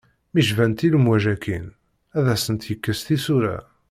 [0.33, 1.65] Mi jbant i lemwaj akin,
[2.17, 3.57] ad asent-yekkes tisura.